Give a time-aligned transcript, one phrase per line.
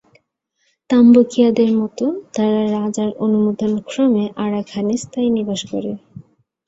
[0.89, 2.05] তামবুকিয়াদের মতো
[2.35, 5.93] তারা রাজার অনুমোদনক্রমে আরাকানে স্থায়ী নিবাস গড়ে।